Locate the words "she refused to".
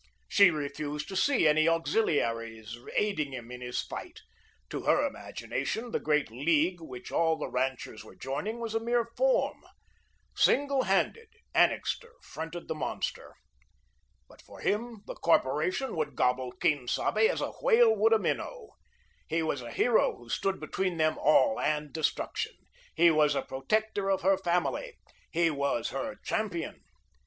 0.27-1.15